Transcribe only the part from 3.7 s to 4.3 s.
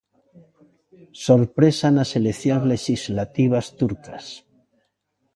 turcas.